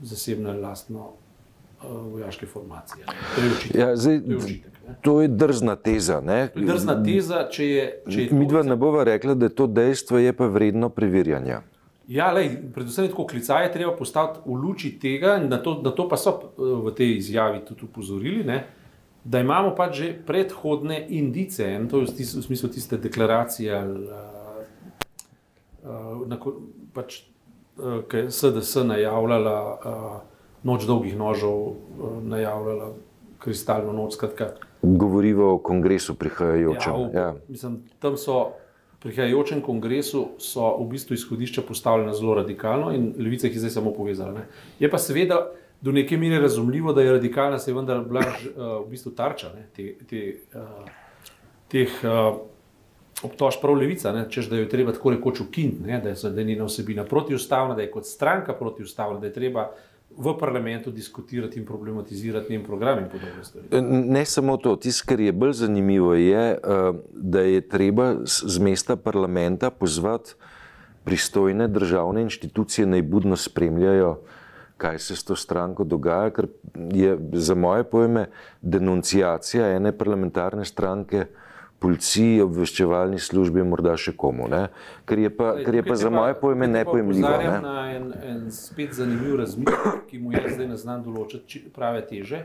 zasebne 0.00 0.52
lastno 0.52 1.00
uh, 1.00 2.12
vojaške 2.12 2.46
formacije. 2.46 3.04
To 3.34 3.42
je 3.42 3.52
očitek. 3.52 3.80
Ja, 3.80 3.96
zdaj, 3.96 4.20
To 4.20 4.30
je 4.30 4.36
očitek, 4.36 4.72
ne. 4.88 4.96
to 5.02 5.20
je 5.20 5.28
drzna 5.28 5.76
teza. 5.76 6.20
Ne? 6.20 6.48
To 6.48 6.60
je 6.60 6.66
drzna 6.66 7.02
teza, 7.04 7.48
če 7.50 7.66
je. 7.66 8.02
Če 8.08 8.22
je 8.22 8.32
Mi 8.32 8.46
dva 8.46 8.62
ne 8.62 8.76
bova 8.76 9.04
rekla, 9.04 9.34
da 9.34 9.50
je 9.50 9.54
to 9.54 9.66
dejstvo, 9.66 10.18
je 10.18 10.32
pa 10.32 10.46
vredno 10.46 10.88
preverjanja. 10.88 11.62
Ja, 12.10 12.32
lej, 12.34 12.56
predvsem 12.74 13.04
je 13.04 13.12
tako 13.12 13.26
klicaje 13.30 13.68
treba 13.72 13.92
postaviti 13.94 14.40
v 14.42 14.54
luči 14.58 14.96
tega, 14.98 15.36
in 15.38 15.46
na 15.48 15.60
to, 15.62 15.76
na 15.84 15.92
to 15.94 16.08
pa 16.10 16.18
so 16.18 16.32
eh, 16.34 16.58
v 16.58 16.94
tej 16.94 17.16
izjavi 17.20 17.60
tudi 17.68 17.86
upozorili, 17.86 18.42
ne, 18.44 18.64
da 19.24 19.40
imamo 19.40 19.74
pač 19.76 19.96
že 19.96 20.12
predhodne 20.26 21.06
indice, 21.08 21.66
in 21.74 21.88
to 21.88 22.00
je 22.00 22.06
v, 22.06 22.16
tis, 22.16 22.34
v 22.34 22.42
smislu 22.42 22.68
tiste 22.72 22.96
deklaracije, 22.96 23.74
ali, 23.74 24.06
uh, 25.84 26.26
na, 26.26 26.38
pač, 26.94 27.22
uh, 27.76 28.00
ki 28.08 28.16
je 28.16 28.30
SDS 28.30 28.84
najavljala 28.84 29.56
uh, 29.60 30.20
noč 30.62 30.88
dolgih 30.88 31.16
nožev, 31.16 31.52
uh, 31.52 32.18
najavljala 32.22 32.92
kristalno 33.40 33.92
noč. 33.92 34.16
Skratka, 34.16 34.54
Govoriva 34.82 35.52
o 35.52 35.58
kongresu 35.58 36.14
prihajajočem. 36.14 36.92
Ja, 36.92 36.96
v, 36.96 37.14
Ja. 37.14 37.34
Mislim, 37.48 37.82
tam 37.98 38.16
so 38.16 38.52
prihajajočem 39.00 39.60
kongresu 39.60 40.28
so 40.38 40.76
v 40.80 40.86
bistvu 40.92 41.14
izhodišča 41.14 41.62
postavljena 41.68 42.14
zelo 42.14 42.34
radikalno 42.34 42.92
in 42.92 43.14
levica 43.18 43.46
jih 43.46 43.56
je 43.56 43.60
zdaj 43.60 43.70
samo 43.76 43.92
povezala. 43.92 44.32
Ne. 44.32 44.46
Je 44.78 44.90
pa 44.90 44.98
seveda 44.98 45.50
do 45.80 45.92
neke 45.92 46.16
mere 46.16 46.38
razumljivo, 46.38 46.92
da 46.92 47.02
je 47.02 47.12
radikalna 47.12 47.58
se 47.58 47.70
je 47.70 47.74
vendar 47.74 48.04
bila 48.04 48.20
uh, 48.20 48.86
v 48.86 48.90
bistvu 48.90 49.12
tarča 49.16 49.52
ne, 49.54 49.66
te, 49.76 49.94
te, 50.10 50.36
uh, 50.54 50.88
teh 51.68 51.88
uh, 52.04 52.40
obtožb 53.22 53.60
prav 53.62 53.76
levica, 53.76 54.12
ne, 54.12 54.26
češ 54.30 54.48
da 54.50 54.56
jo 54.56 54.62
je 54.62 54.68
treba 54.68 54.92
tako 54.92 55.10
rekoč 55.10 55.40
ukiniti, 55.40 55.82
da, 55.84 56.08
je, 56.08 56.16
da 56.30 56.40
je 56.40 56.44
njena 56.44 56.64
vsebina 56.64 57.04
protiustavna, 57.04 57.74
da 57.74 57.82
je 57.82 57.90
kot 57.90 58.06
stranka 58.06 58.54
protiustavna, 58.54 59.20
da 59.20 59.26
je 59.26 59.32
treba 59.32 59.70
v 60.16 60.32
parlamentu 60.38 60.90
diskutirati 60.90 61.58
in 61.58 61.66
problematizirati 61.66 62.52
njen 62.52 62.64
program 62.64 62.98
in 62.98 63.04
podobne 63.12 63.44
stvari. 63.44 63.82
Ne 64.06 64.24
samo 64.24 64.56
to, 64.56 64.76
tisto, 64.76 65.04
kar 65.08 65.20
je 65.20 65.32
bolj 65.32 65.52
zanimivo, 65.52 66.14
je, 66.14 66.58
da 67.12 67.40
je 67.40 67.60
treba 67.60 68.14
z 68.24 68.58
mesta 68.58 68.96
parlamenta 68.96 69.70
pozvati 69.70 70.34
pristojne 71.04 71.68
državne 71.68 72.22
inštitucije 72.22 72.86
naj 72.86 73.02
budno 73.02 73.36
spremljajo, 73.36 74.18
kaj 74.80 74.98
se 75.00 75.14
s 75.14 75.24
to 75.24 75.36
stranko 75.36 75.84
dogaja, 75.84 76.30
ker 76.30 76.48
je 76.92 77.12
za 77.34 77.54
moje 77.56 77.84
pojme 77.86 78.26
denunciacija 78.62 79.68
ene 79.70 79.92
parlamentarne 79.94 80.64
stranke. 80.66 81.26
Policiji, 81.80 82.42
obveščevalni 82.42 83.16
službi, 83.18 83.62
morda 83.64 83.94
še 83.96 84.12
komu. 84.14 84.44
Ne? 84.46 84.66
Ker 85.06 85.18
je 85.18 85.30
pa, 85.30 85.54
ker 85.58 85.74
je 85.74 85.82
pa 85.82 85.94
za 85.96 86.10
moje 86.10 86.34
pojme 86.36 86.66
nepojemljivo. 86.68 87.24
Opozarjam 87.24 87.54
Ne? 87.54 87.60
na 87.62 87.84
en, 87.90 88.10
en 88.24 88.50
spet 88.52 88.92
zanimiv 88.92 89.38
razmislek, 89.38 90.02
ki 90.06 90.18
mu 90.18 90.34
jaz 90.34 90.50
zdaj 90.52 90.68
ne 90.68 90.76
znam 90.76 91.00
določiti 91.02 91.46
či- 91.46 91.62
prave 91.70 92.02
teže, 92.02 92.42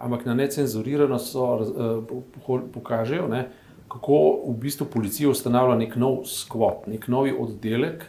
ampak 0.00 0.24
na 0.24 0.34
necenzurirano 0.34 1.18
so, 1.20 1.44
raz- 1.54 1.70
eh, 1.70 2.02
po- 2.02 2.24
po- 2.40 2.66
pokažejo, 2.72 3.28
ne, 3.28 3.44
kako 3.86 4.18
v 4.48 4.56
bistvu 4.58 4.88
policija 4.88 5.30
ustanavlja 5.30 5.78
nek 5.78 5.94
nov 5.96 6.24
skvot, 6.26 6.88
nek 6.88 7.06
novi 7.06 7.30
oddelek, 7.38 8.02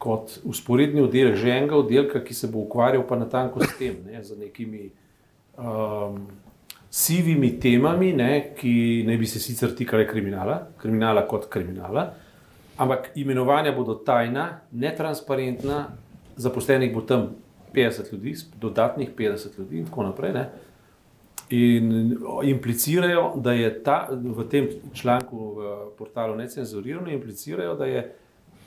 kot 0.00 0.38
usporedni 0.48 1.02
oddelek, 1.04 1.36
že 1.36 1.52
enega 1.52 1.76
oddelka, 1.76 2.22
ki 2.24 2.34
se 2.34 2.48
bo 2.48 2.64
ukvarjal 2.64 3.04
pa 3.06 3.18
natanko 3.20 3.60
s 3.64 3.74
tem, 3.76 3.98
ne, 4.08 4.22
z 4.24 4.38
nekimi 4.40 4.86
um, 5.60 6.22
sivimi 6.90 7.52
temami, 7.60 8.14
ne, 8.16 8.30
ki 8.56 9.04
naj 9.06 9.18
bi 9.20 9.28
se 9.28 9.42
sicer 9.44 9.74
tikale 9.76 10.06
kriminala, 10.08 10.56
kriminala 10.80 11.26
kot 11.28 11.50
kriminala, 11.52 12.06
ampak 12.80 13.12
imenovanja 13.20 13.74
bodo 13.76 13.98
tajna, 14.06 14.46
netransparentna, 14.72 15.84
zaposlenih 16.40 16.94
bo 16.94 17.04
tam 17.04 17.28
50 17.76 18.12
ljudi, 18.12 18.34
dodatnih 18.56 19.12
50 19.18 19.58
ljudi 19.58 19.78
in 19.78 19.86
tako 19.86 20.08
naprej. 20.08 20.32
Ne. 20.32 20.48
Implicirajo, 22.44 23.34
da 23.36 23.52
je 23.52 23.68
ta 23.84 24.08
v 24.10 24.48
tem 24.48 24.68
članku 24.94 25.54
v 25.58 25.76
portalu 25.98 26.36
necenzurirano, 26.40 27.10
implicirajo, 27.12 27.76
da 27.76 27.86
je 27.86 28.04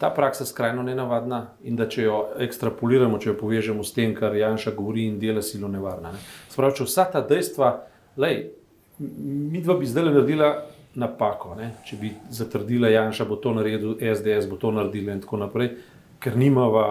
ta 0.03 0.09
praksa 0.11 0.45
skrajno 0.45 0.83
nenavadna 0.83 1.37
in 1.63 1.77
da 1.79 1.85
če 1.87 2.01
jo 2.03 2.15
ekstrapoliramo, 2.43 3.21
če 3.23 3.29
jo 3.29 3.35
povežemo 3.39 3.85
s 3.87 3.95
tem, 3.95 4.11
kar 4.11 4.35
Janša 4.35 4.73
govori 4.75 5.05
in 5.07 5.15
dela 5.21 5.39
silo 5.41 5.69
nevarna. 5.71 6.11
Ne. 6.11 6.19
Sprav, 6.51 6.73
če 6.75 6.83
vsa 6.83 7.05
ta 7.13 7.21
dejstva, 7.23 7.69
lej, 8.19 8.41
mi 8.99 9.61
dva 9.63 9.77
bi 9.79 9.87
zdaj 9.87 10.09
naredila 10.09 10.49
napako, 10.99 11.53
ne. 11.55 11.69
če 11.87 11.99
bi 12.01 12.11
zatrdila 12.35 12.91
Janša, 12.91 13.29
bo 13.29 13.37
to 13.39 13.53
naredil, 13.55 13.93
SDS 13.95 14.49
bo 14.51 14.59
to 14.59 14.73
naredila 14.75 15.15
in 15.15 15.23
tako 15.23 15.39
naprej, 15.45 15.71
ker 16.19 16.35
nimava 16.35 16.83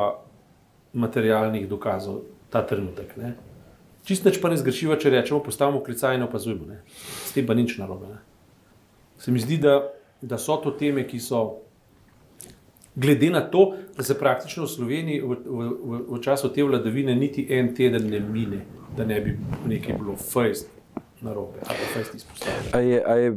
materialnih 0.97 1.69
dokazov 1.69 2.23
ta 2.49 2.65
trenutek. 2.65 3.13
Ne. 3.21 3.35
Čist 4.09 4.25
nič 4.25 4.41
pa 4.41 4.49
ne 4.49 4.57
zgrešiva, 4.57 4.97
če 4.97 5.13
rečemo, 5.13 5.43
postavimo 5.45 5.85
klicaj 5.85 6.17
in 6.17 6.25
opazujemo. 6.25 6.71
Ne. 6.73 6.81
S 7.29 7.37
tem 7.37 7.45
pa 7.45 7.53
nič 7.61 7.77
narobe. 7.77 8.09
Ne. 8.09 8.23
Se 9.21 9.37
mi 9.37 9.45
zdi, 9.45 9.61
da, 9.61 9.83
da 10.25 10.41
so 10.41 10.57
to 10.65 10.73
teme, 10.81 11.05
ki 11.05 11.21
so, 11.21 11.61
glede 12.95 13.31
na 13.31 13.41
to, 13.41 13.75
da 13.97 14.03
se 14.03 14.19
praktično 14.19 14.65
v 14.65 14.69
Sloveniji 14.69 15.21
v, 15.21 15.37
v, 15.45 15.69
v, 15.85 16.01
v 16.09 16.21
času 16.23 16.53
te 16.53 16.63
vladavine 16.63 17.15
niti 17.15 17.47
en 17.51 17.75
teden 17.75 18.11
ne 18.11 18.21
mine, 18.21 18.65
da 18.97 19.05
ne 19.05 19.21
bi 19.21 19.39
nekaj 19.67 19.97
bilo 19.99 20.17
fejst 20.17 20.69
narobe 21.21 21.59
ali 21.67 21.79
fejst 21.95 22.15
izpostavljeno. 22.15 22.69
A 22.73 22.79
je, 22.79 23.03
a 23.07 23.15
je 23.15 23.29
eh, 23.29 23.35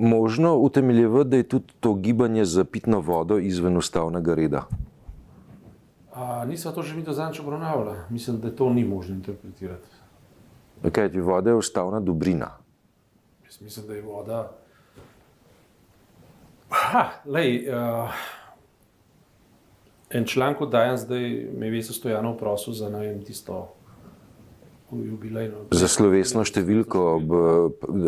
možno 0.00 0.56
utemeljevati, 0.56 1.30
da 1.30 1.36
je 1.36 1.42
tudi 1.42 1.72
to 1.80 1.94
gibanje 1.94 2.44
za 2.44 2.64
pitno 2.64 3.00
vodo 3.00 3.38
izven 3.38 3.76
ustavnega 3.76 4.34
reda? 4.34 4.66
A, 6.14 6.44
nisva 6.44 6.72
to 6.72 6.82
že 6.82 6.96
mi 6.96 7.02
do 7.02 7.12
zadnjič 7.12 7.40
obravnavala. 7.40 7.96
Mislim, 8.10 8.40
da 8.40 8.50
to 8.50 8.70
ni 8.70 8.84
možno 8.84 9.14
interpretirati. 9.14 9.88
Kaj 10.92 11.12
ti 11.12 11.20
voda 11.20 11.50
je 11.50 11.56
ustavna 11.56 12.00
dobrina? 12.00 12.50
Jaz 13.46 13.60
mislim, 13.60 13.86
da 13.86 13.94
je 13.94 14.02
voda. 14.02 14.50
Ha, 16.70 17.04
lej, 17.24 17.68
uh, 17.70 18.10
en 20.10 20.24
članek 20.24 20.70
dajem 20.70 20.96
zdaj, 20.96 21.48
me 21.58 21.70
Veso 21.70 21.92
Stojano 21.92 22.36
prosil 22.36 22.74
za 22.74 22.88
ne 22.88 22.98
vem 22.98 23.24
tisto 23.24 23.74
jubilejno. 24.92 25.66
Za 25.70 25.88
slovesno 25.88 26.44
številko 26.44 27.02
ob 27.16 27.34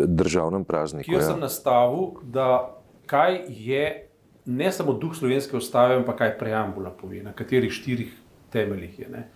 državnem 0.07 0.63
prazniku. 0.65 1.11
Kjer 1.11 1.21
Ja. 1.21 1.27
sem 1.27 1.39
nastavil, 1.39 2.15
da 2.23 2.77
kaj 3.05 3.45
je 3.49 4.07
ne 4.45 4.71
samo 4.71 4.93
duh 4.93 5.13
slovenske 5.15 5.57
ustave, 5.57 5.95
ampak 5.95 6.17
kaj 6.17 6.37
preambula 6.39 6.89
pove, 6.89 7.21
na 7.23 7.33
katerih 7.33 7.71
štirih 7.71 8.09
temeljih 8.51 8.99
je. 8.99 9.09
Ne. 9.09 9.27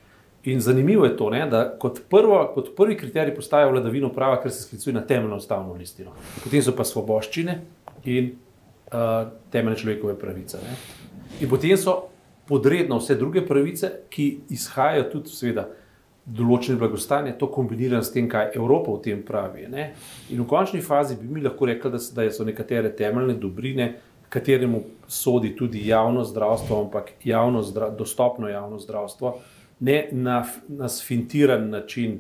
In 0.45 0.62
zanimivo 0.62 1.05
je 1.05 1.17
to, 1.17 1.29
ne, 1.29 1.45
da 1.50 1.77
kot, 1.79 2.01
prvo, 2.10 2.51
kot 2.53 2.75
prvi 2.77 2.98
kriterij 2.98 3.36
postaja 3.36 3.69
vladavino 3.69 4.10
prava, 4.13 4.41
ker 4.41 4.51
se 4.51 4.63
sklicuje 4.63 4.93
na 4.93 5.01
temeljno 5.01 5.38
ustavno 5.38 5.74
listino. 5.74 6.12
Potem 6.43 6.62
so 6.62 6.74
pa 6.75 6.84
svoboščine 6.84 7.62
in 8.05 8.36
uh, 8.93 9.31
temeljne 9.51 9.77
človekove 9.77 10.19
pravice. 10.19 10.57
Ne. 10.62 10.75
In 11.41 11.50
potem 11.50 11.77
so 11.77 12.14
podredno 12.47 12.99
vse 12.99 13.15
druge 13.15 13.45
pravice, 13.45 13.91
ki 14.09 14.29
izhajajo 14.53 15.09
tudi, 15.11 15.33
seveda, 15.33 15.67
določene 16.25 16.79
blagostanje, 16.81 17.35
to 17.37 17.47
kombinirano 17.53 18.03
s 18.03 18.09
tem, 18.13 18.25
kaj 18.29 18.55
Evropa 18.57 18.95
v 18.95 19.01
tem 19.05 19.21
pravi. 19.25 19.67
Ne? 19.69 19.91
In 20.33 20.41
v 20.41 20.47
končni 20.49 20.81
fazi 20.81 21.17
bi 21.19 21.29
mi 21.29 21.43
lahko 21.45 21.67
rekli, 21.69 21.91
da, 21.93 22.01
da 22.17 22.25
so 22.33 22.45
nekatere 22.47 22.89
temeljne 22.97 23.37
dobrine, 23.37 23.91
kateremu 24.33 24.81
sodi 25.07 25.53
tudi 25.55 25.83
javno 25.87 26.23
zdravstvo, 26.25 26.79
ampak 26.87 27.11
javno 27.23 27.61
zdra, 27.63 27.91
dostopno 27.93 28.49
javno 28.49 28.79
zdravstvo, 28.81 29.35
ne 29.85 30.07
na, 30.11 30.39
na 30.67 30.89
sfintiran 30.89 31.69
način 31.69 32.17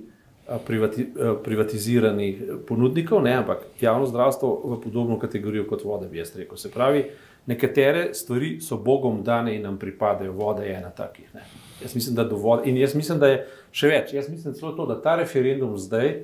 a, 0.47 0.59
privati, 0.61 1.07
a, 1.17 1.33
privatiziranih 1.43 2.43
ponudnikov, 2.67 3.23
ne, 3.25 3.33
ampak 3.41 3.65
javno 3.81 4.05
zdravstvo 4.05 4.53
v 4.63 4.81
podobno 4.83 5.17
kategorijo 5.19 5.65
kot 5.67 5.83
voda, 5.83 6.07
bi 6.07 6.21
jaz 6.21 6.35
rekel. 6.37 6.61
Se 6.61 6.71
pravi, 6.71 7.07
nekatere 7.45 8.13
stvari 8.13 8.61
so 8.61 8.77
Bogom 8.77 9.23
dane 9.23 9.55
in 9.55 9.61
nam 9.61 9.77
pripadajo, 9.79 10.31
voda 10.33 10.63
je 10.63 10.73
ena 10.75 10.89
takih. 10.89 11.29
Ne. 11.35 11.43
Jaz 11.81 11.95
mislim, 11.95 12.15
da 12.15 12.23
do 12.23 12.35
vode. 12.35 12.69
In 12.69 12.77
jaz 12.77 12.95
mislim, 12.95 13.19
da 13.19 13.27
je 13.27 13.45
še 13.71 13.91
več. 13.91 14.13
Jaz 14.13 14.29
mislim 14.29 14.53
celo 14.53 14.71
to, 14.77 14.85
da 14.85 14.97
ta 15.01 15.15
referendum 15.19 15.77
zdaj, 15.77 16.15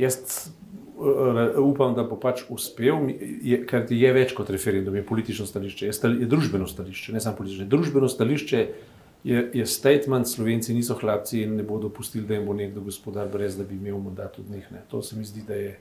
jaz 0.00 0.20
eh, 0.46 1.58
upam, 1.60 1.94
da 1.94 2.04
bo 2.06 2.16
pač 2.20 2.44
uspel, 2.48 3.10
je, 3.42 3.60
ker 3.68 3.90
je 3.90 4.12
več 4.14 4.32
kot 4.36 4.50
referendum, 4.50 4.96
je 4.96 5.04
politično 5.06 5.46
stališče, 5.46 5.90
je, 5.90 5.96
stali, 5.96 6.22
je 6.24 6.30
družbeno 6.30 6.68
stališče, 6.70 7.12
ne 7.16 7.20
samo 7.20 7.36
politično. 7.42 7.68
Družbeno 7.68 8.08
stališče 8.08 8.64
je, 9.24 9.44
je 9.54 9.66
statement, 9.66 10.28
slovenci 10.28 10.74
niso 10.74 10.96
hlapci 10.96 11.42
in 11.44 11.58
ne 11.60 11.66
bodo 11.66 11.90
pustili, 11.92 12.24
da 12.28 12.38
jim 12.38 12.46
bo 12.48 12.56
nekdo 12.56 12.80
gospodar, 12.86 13.28
brez 13.28 13.58
da 13.58 13.66
bi 13.68 13.76
imel 13.76 13.98
mandat 14.00 14.38
od 14.38 14.48
njih. 14.50 14.72
Ne. 14.72 14.86
To 14.88 15.02
se 15.02 15.18
mi 15.18 15.26
zdi, 15.28 15.44
da 15.46 15.58
je 15.58 15.76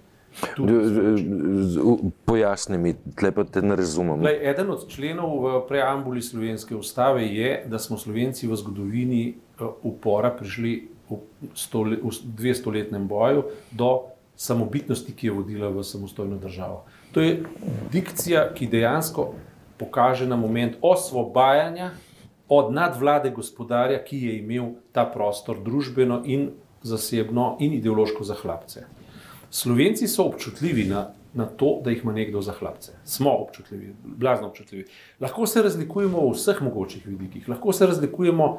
Pojasni 2.26 2.78
mi, 2.78 2.94
tle 3.16 3.32
pa 3.32 3.44
te 3.44 3.62
ne 3.62 3.76
razumem. 3.76 4.22
Lej, 4.24 4.38
eden 4.52 4.70
od 4.72 4.86
členov 4.88 5.34
v 5.44 5.56
preambuli 5.68 6.22
slovenske 6.22 6.76
ustave 6.76 7.26
je, 7.28 7.64
da 7.68 7.80
smo 7.80 7.98
Slovenci 7.98 8.48
v 8.48 8.56
zgodovini 8.56 9.24
eh, 9.30 9.66
upora 9.84 10.32
prišli 10.32 10.74
v, 11.10 11.20
stole, 11.56 11.98
v 11.98 12.14
dvestoletnem 12.38 13.08
boju 13.08 13.44
do 13.72 13.92
samobitnosti, 14.40 15.12
ki 15.12 15.28
je 15.28 15.34
vodila 15.34 15.70
v 15.70 15.84
samostojno 15.84 16.38
državo. 16.38 16.86
To 17.12 17.22
je 17.22 17.44
dikcija, 17.92 18.54
ki 18.54 18.68
dejansko 18.68 19.34
pokaže 19.78 20.28
na 20.28 20.36
moment 20.36 20.78
osvobajanja 20.82 21.92
od 22.50 22.74
nadvlade 22.74 23.30
gospodarja, 23.30 24.04
ki 24.04 24.18
je 24.26 24.38
imel 24.40 24.72
ta 24.92 25.06
prostor 25.06 25.60
družbeno 25.64 26.22
in 26.26 26.50
zasebno 26.82 27.58
in 27.60 27.74
ideološko 27.74 28.24
za 28.24 28.36
hlapce. 28.42 28.86
Slovenci 29.50 30.08
so 30.08 30.24
občutljivi 30.24 30.86
na, 30.90 31.14
na 31.34 31.46
to, 31.46 31.80
da 31.84 31.90
jih 31.90 32.04
ima 32.04 32.14
nekdo 32.14 32.42
za 32.42 32.54
hlapce. 32.60 32.92
Smo 33.04 33.32
občutljivi, 33.32 33.94
blazno 34.04 34.48
občutljivi. 34.48 34.86
Lahko 35.20 35.48
se 35.48 35.62
razlikujemo 35.62 36.22
v 36.28 36.34
vseh 36.34 36.62
mogočih 36.62 37.08
vidikih, 37.08 37.50
lahko 37.50 37.74
se 37.74 37.86
razlikujemo 37.86 38.50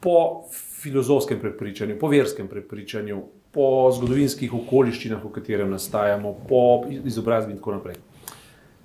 po 0.00 0.42
filozofskem 0.82 1.40
prepričanju, 1.40 1.98
po 2.00 2.08
verskem 2.08 2.48
prepričanju, 2.48 3.22
po 3.52 3.90
zgodovinskih 3.94 4.54
okoliščinah, 4.54 5.22
v 5.24 5.30
katerem 5.30 5.70
nastajamo, 5.70 6.34
po 6.48 6.62
izobrazbi 6.90 7.52
in 7.52 7.60
tako 7.60 7.76
naprej. 7.76 8.00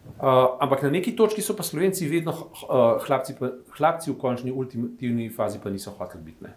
Uh, 0.07 0.57
ampak 0.63 0.81
na 0.83 0.89
neki 0.89 1.15
točki 1.15 1.41
so 1.41 1.53
pa 1.53 1.63
Slovenci 1.63 2.07
vedno 2.09 2.31
uh, 2.31 3.01
hlapci, 3.05 3.35
pa, 3.39 3.51
hlapci, 3.77 4.11
v 4.11 4.17
končni, 4.17 4.51
ultimativni 4.51 5.29
fazi 5.29 5.59
pa 5.63 5.69
niso 5.69 5.91
hoteli 5.97 6.23
biti. 6.23 6.43
Ne? 6.45 6.53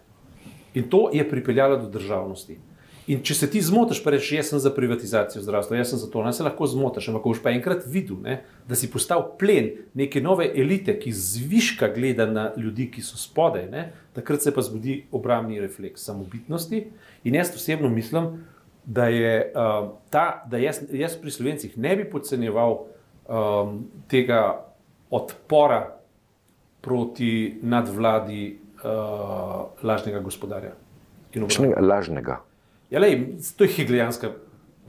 In 0.73 0.87
to 0.89 1.09
je 1.13 1.25
pripeljalo 1.29 1.77
do 1.77 1.89
državnosti. 1.89 2.57
In 3.11 3.19
če 3.27 3.35
se 3.35 3.47
ti 3.51 3.59
zmotiš, 3.59 3.99
pa 4.05 4.13
rečeš, 4.13 4.31
jaz 4.37 4.49
sem 4.53 4.59
za 4.63 4.69
privatizacijo 4.71 5.41
zdravstva, 5.43 5.81
jaz 5.81 5.89
sem 5.91 5.99
za 5.99 6.07
to, 6.11 6.21
ne 6.23 6.31
se 6.31 6.45
lahko 6.45 6.67
zmotiš, 6.69 7.09
ampak 7.11 7.25
boš 7.27 7.41
pa 7.43 7.51
enkrat 7.51 7.83
videl, 7.91 8.21
ne, 8.23 8.37
da 8.69 8.77
si 8.77 8.87
postal 8.91 9.25
plen 9.39 9.67
neke 9.99 10.21
nove 10.23 10.45
elite, 10.47 10.95
ki 10.99 11.11
zviška 11.11 11.89
gleda 11.91 12.29
na 12.29 12.45
ljudi, 12.55 12.87
ki 12.93 13.03
so 13.03 13.19
spodaj, 13.19 13.65
ne, 13.73 13.89
takrat 14.15 14.45
se 14.45 14.53
pa 14.55 14.63
zbudi 14.63 15.01
obramni 15.11 15.59
refleks 15.59 16.05
samobitnosti. 16.07 16.85
In 17.27 17.35
jaz 17.35 17.51
osebno 17.55 17.89
mislim, 17.91 18.29
da 18.85 19.09
je 19.11 19.33
uh, 19.51 19.89
ta, 20.09 20.45
da 20.49 20.61
jaz, 20.61 20.79
jaz 20.95 21.17
pri 21.19 21.31
slovencih 21.31 21.75
ne 21.77 21.95
bi 21.99 22.05
podcenjeval 22.09 22.77
um, 22.79 23.73
tega 24.09 24.71
odpora 25.11 25.97
proti 26.81 27.59
nadvladi 27.61 28.45
uh, 28.55 29.83
lažnega 29.83 30.23
gospodarja. 30.23 30.71
Lažnega. 31.81 32.39
Ja, 32.91 32.99
lej, 32.99 33.37
to 33.57 33.63
je 33.63 33.73
hegelijanska 33.77 34.31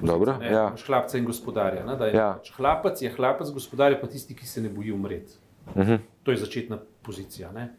Dobro, 0.03 0.35
ja. 0.43 0.75
hlapca 0.87 1.19
in 1.19 1.25
gospodarja. 1.25 1.85
Ne, 1.87 2.07
je, 2.07 2.15
ja. 2.15 2.41
Hlapec 2.57 3.03
je 3.03 3.11
hlapec, 3.11 3.51
gospodar 3.55 3.93
je 3.93 4.01
pa 4.01 4.07
tisti, 4.07 4.35
ki 4.35 4.47
se 4.47 4.63
ne 4.63 4.69
boji 4.69 4.93
umreti. 4.93 5.33
Uh 5.67 5.77
mhm. 5.77 5.91
-huh. 5.91 5.99
To 6.23 6.31
je 6.31 6.37
začetna 6.37 6.79
pozicija. 7.03 7.53
Ne. 7.53 7.75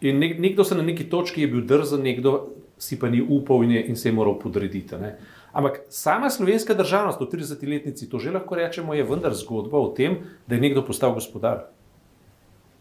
In 0.00 0.18
nek, 0.18 0.38
nekdo 0.38 0.64
se 0.64 0.74
na 0.74 0.82
neki 0.82 1.04
točki 1.10 1.40
je 1.40 1.48
bil 1.48 1.60
drzen, 1.60 2.02
nekdo 2.02 2.48
si 2.78 2.98
pa 2.98 3.08
ni 3.08 3.22
upal 3.28 3.64
in, 3.64 3.70
je, 3.70 3.86
in 3.86 3.96
se 3.96 4.08
je 4.08 4.12
moral 4.12 4.38
podrediti. 4.38 4.96
Ne. 4.96 5.18
Ampak 5.52 5.80
sama 5.88 6.30
slovenska 6.30 6.74
državnost 6.74 7.20
v 7.20 7.24
30-letnici, 7.24 8.08
to 8.10 8.18
že 8.18 8.30
lahko 8.30 8.54
rečemo, 8.54 8.94
je 8.94 9.02
vendar 9.02 9.34
zgodba 9.34 9.78
o 9.78 9.92
tem, 9.94 10.16
da 10.46 10.54
je 10.54 10.60
nekdo 10.60 10.82
postal 10.82 11.14
gospodar 11.14 11.66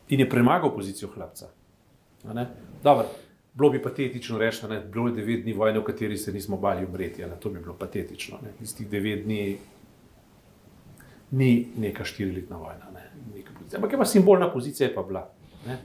in 0.09 0.19
je 0.19 0.29
premagal 0.29 0.73
pozicijo 0.75 1.09
hlapca. 1.15 1.47
Dobro, 2.83 3.05
Bilo 3.53 3.69
bi 3.69 3.81
patetično 3.81 4.37
reči, 4.37 4.67
da 4.67 4.73
je 4.73 4.81
bilo 4.81 5.11
devet 5.11 5.43
dni 5.43 5.53
vojne, 5.53 5.79
v 5.79 5.83
kateri 5.83 6.17
se 6.17 6.33
nismo 6.33 6.57
bali 6.57 6.85
umreti. 6.85 7.21
Ne? 7.21 7.37
To 7.39 7.49
bi 7.49 7.59
bilo 7.59 7.75
patetično. 7.77 8.39
Ne? 8.41 8.53
Tistih 8.59 8.89
devet 8.89 9.25
dni 9.25 9.57
ni 11.31 11.67
neka 11.77 12.03
štiriletna 12.03 12.57
vojna. 12.57 12.89
Ne? 12.93 13.09
Ampak 13.75 13.91
je 13.91 13.97
pa 13.97 14.05
simbolna 14.05 14.51
pozicija, 14.53 14.89
je 14.89 14.95
pa 14.95 15.03
bila. 15.03 15.29
Ne? 15.67 15.77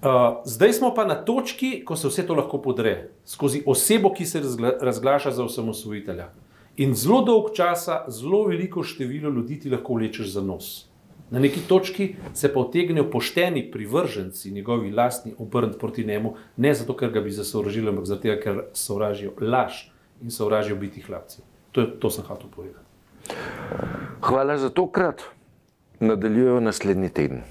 Uh, 0.00 0.40
zdaj 0.44 0.72
smo 0.72 0.94
pa 0.94 1.04
na 1.04 1.14
točki, 1.24 1.82
ko 1.84 1.96
se 1.96 2.08
vse 2.08 2.26
to 2.26 2.34
lahko 2.34 2.60
podre, 2.62 3.10
skozi 3.24 3.62
osebo, 3.66 4.12
ki 4.12 4.26
se 4.26 4.40
razgla 4.40 4.70
razglaša 4.80 5.30
za 5.30 5.44
osamosvojitelja. 5.44 6.30
In 6.76 6.94
zelo 6.94 7.20
dolg 7.24 7.50
čas, 7.56 7.88
zelo 8.08 8.46
veliko 8.48 8.82
število 8.82 9.30
ljudi 9.30 9.58
ti 9.60 9.70
lahko 9.70 9.94
vlečeš 9.94 10.32
za 10.32 10.40
nos. 10.40 10.89
Na 11.30 11.38
neki 11.38 11.60
točki 11.68 12.14
se 12.34 12.52
pa 12.52 12.60
otegnejo 12.60 13.10
pošteni 13.10 13.70
privrženci, 13.70 14.50
njegovi 14.50 14.90
lastni, 14.90 15.32
obrniti 15.38 15.78
proti 15.78 16.04
njemu, 16.04 16.34
ne 16.56 16.74
zato, 16.74 16.96
ker 16.96 17.10
ga 17.10 17.20
bi 17.20 17.30
zasovražili, 17.30 17.88
ampak 17.88 18.04
zato, 18.04 18.34
ker 18.42 18.62
sovražijo 18.72 19.32
laž 19.40 19.84
in 20.22 20.30
sovražijo 20.30 20.76
biti 20.76 21.00
hlapci. 21.00 21.42
To, 21.72 21.86
to 21.86 22.10
sem 22.10 22.24
hotel 22.24 22.50
povedati. 22.50 22.84
Hvala 24.20 24.58
za 24.58 24.70
tokrat. 24.70 25.22
Nadaljujejo 26.00 26.60
naslednji 26.60 27.08
teden. 27.08 27.42